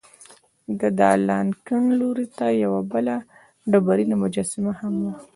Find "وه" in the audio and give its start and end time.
5.03-5.13